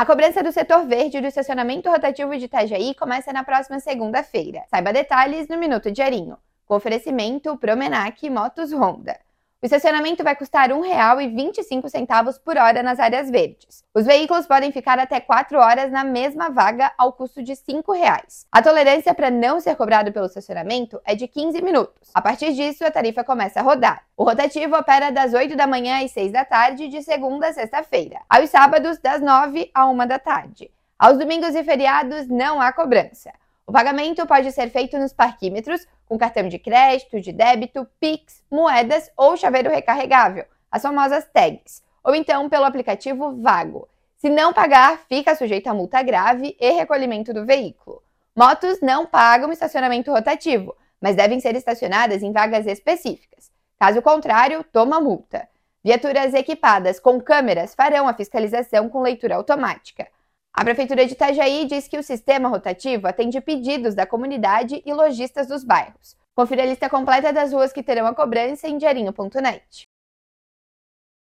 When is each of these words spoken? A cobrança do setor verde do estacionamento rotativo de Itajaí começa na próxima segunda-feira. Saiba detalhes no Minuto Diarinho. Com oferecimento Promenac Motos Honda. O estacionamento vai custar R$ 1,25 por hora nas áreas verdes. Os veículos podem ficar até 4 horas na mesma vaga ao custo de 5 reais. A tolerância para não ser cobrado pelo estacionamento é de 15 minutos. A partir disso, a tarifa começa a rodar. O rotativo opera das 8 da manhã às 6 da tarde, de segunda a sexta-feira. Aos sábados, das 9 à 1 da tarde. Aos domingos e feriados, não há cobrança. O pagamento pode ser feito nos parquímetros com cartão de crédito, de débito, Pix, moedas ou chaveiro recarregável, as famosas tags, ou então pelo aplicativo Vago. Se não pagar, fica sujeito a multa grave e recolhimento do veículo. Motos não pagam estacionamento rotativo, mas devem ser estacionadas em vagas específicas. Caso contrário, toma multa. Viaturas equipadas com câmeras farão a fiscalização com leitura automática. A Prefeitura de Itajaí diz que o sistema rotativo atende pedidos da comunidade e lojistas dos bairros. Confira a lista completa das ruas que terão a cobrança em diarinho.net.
A 0.00 0.06
cobrança 0.06 0.42
do 0.42 0.50
setor 0.50 0.86
verde 0.86 1.20
do 1.20 1.26
estacionamento 1.26 1.90
rotativo 1.90 2.34
de 2.34 2.46
Itajaí 2.46 2.94
começa 2.94 3.34
na 3.34 3.44
próxima 3.44 3.78
segunda-feira. 3.80 4.64
Saiba 4.70 4.94
detalhes 4.94 5.46
no 5.46 5.58
Minuto 5.58 5.92
Diarinho. 5.92 6.38
Com 6.64 6.74
oferecimento 6.74 7.54
Promenac 7.58 8.30
Motos 8.30 8.72
Honda. 8.72 9.20
O 9.62 9.66
estacionamento 9.66 10.24
vai 10.24 10.34
custar 10.34 10.70
R$ 10.70 10.74
1,25 10.74 12.40
por 12.42 12.56
hora 12.56 12.82
nas 12.82 12.98
áreas 12.98 13.28
verdes. 13.28 13.84
Os 13.94 14.06
veículos 14.06 14.46
podem 14.46 14.72
ficar 14.72 14.98
até 14.98 15.20
4 15.20 15.58
horas 15.58 15.92
na 15.92 16.02
mesma 16.02 16.48
vaga 16.48 16.90
ao 16.96 17.12
custo 17.12 17.42
de 17.42 17.54
5 17.54 17.92
reais. 17.92 18.46
A 18.50 18.62
tolerância 18.62 19.12
para 19.12 19.30
não 19.30 19.60
ser 19.60 19.76
cobrado 19.76 20.10
pelo 20.12 20.24
estacionamento 20.24 20.98
é 21.04 21.14
de 21.14 21.28
15 21.28 21.60
minutos. 21.60 22.08
A 22.14 22.22
partir 22.22 22.54
disso, 22.54 22.86
a 22.86 22.90
tarifa 22.90 23.22
começa 23.22 23.60
a 23.60 23.62
rodar. 23.62 24.02
O 24.16 24.24
rotativo 24.24 24.74
opera 24.74 25.12
das 25.12 25.34
8 25.34 25.54
da 25.54 25.66
manhã 25.66 26.02
às 26.02 26.10
6 26.12 26.32
da 26.32 26.42
tarde, 26.42 26.88
de 26.88 27.02
segunda 27.02 27.48
a 27.48 27.52
sexta-feira. 27.52 28.18
Aos 28.30 28.48
sábados, 28.48 28.96
das 28.96 29.20
9 29.20 29.70
à 29.74 29.86
1 29.86 30.06
da 30.06 30.18
tarde. 30.18 30.70
Aos 30.98 31.18
domingos 31.18 31.54
e 31.54 31.62
feriados, 31.62 32.26
não 32.28 32.62
há 32.62 32.72
cobrança. 32.72 33.30
O 33.70 33.72
pagamento 33.72 34.26
pode 34.26 34.50
ser 34.50 34.68
feito 34.68 34.98
nos 34.98 35.12
parquímetros 35.12 35.86
com 36.08 36.18
cartão 36.18 36.48
de 36.48 36.58
crédito, 36.58 37.20
de 37.20 37.30
débito, 37.30 37.86
Pix, 38.00 38.42
moedas 38.50 39.08
ou 39.16 39.36
chaveiro 39.36 39.70
recarregável, 39.70 40.44
as 40.68 40.82
famosas 40.82 41.24
tags, 41.32 41.80
ou 42.02 42.12
então 42.12 42.48
pelo 42.48 42.64
aplicativo 42.64 43.40
Vago. 43.40 43.88
Se 44.16 44.28
não 44.28 44.52
pagar, 44.52 44.98
fica 45.08 45.36
sujeito 45.36 45.68
a 45.68 45.72
multa 45.72 46.02
grave 46.02 46.56
e 46.58 46.70
recolhimento 46.72 47.32
do 47.32 47.46
veículo. 47.46 48.02
Motos 48.36 48.80
não 48.80 49.06
pagam 49.06 49.52
estacionamento 49.52 50.10
rotativo, 50.10 50.76
mas 51.00 51.14
devem 51.14 51.38
ser 51.38 51.54
estacionadas 51.54 52.24
em 52.24 52.32
vagas 52.32 52.66
específicas. 52.66 53.52
Caso 53.78 54.02
contrário, 54.02 54.64
toma 54.64 55.00
multa. 55.00 55.48
Viaturas 55.84 56.34
equipadas 56.34 56.98
com 56.98 57.20
câmeras 57.20 57.76
farão 57.76 58.08
a 58.08 58.14
fiscalização 58.14 58.88
com 58.88 59.00
leitura 59.00 59.36
automática. 59.36 60.08
A 60.52 60.64
Prefeitura 60.64 61.06
de 61.06 61.12
Itajaí 61.12 61.66
diz 61.66 61.88
que 61.88 61.98
o 61.98 62.02
sistema 62.02 62.48
rotativo 62.48 63.06
atende 63.06 63.40
pedidos 63.40 63.94
da 63.94 64.06
comunidade 64.06 64.82
e 64.84 64.92
lojistas 64.92 65.46
dos 65.46 65.64
bairros. 65.64 66.16
Confira 66.34 66.62
a 66.62 66.66
lista 66.66 66.88
completa 66.88 67.32
das 67.32 67.52
ruas 67.52 67.72
que 67.72 67.82
terão 67.82 68.06
a 68.06 68.14
cobrança 68.14 68.68
em 68.68 68.78
diarinho.net. 68.78 69.89